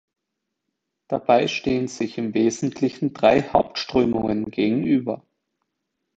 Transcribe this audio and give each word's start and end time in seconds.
Dabei 1.09 1.47
stehen 1.47 1.87
sich 1.87 2.17
im 2.17 2.33
Wesentlichen 2.33 3.13
drei 3.13 3.43
Hauptströmungen 3.43 4.49
gegenüber. 4.49 5.21